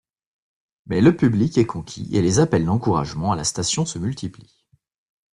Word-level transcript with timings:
Mais 0.87 0.99
le 0.99 1.15
public 1.15 1.59
est 1.59 1.67
conquis 1.67 2.09
et 2.17 2.23
les 2.23 2.39
appels 2.39 2.65
d'encouragement 2.65 3.33
à 3.33 3.35
la 3.35 3.43
station 3.43 3.85
se 3.85 3.99
multiplient. 3.99 4.65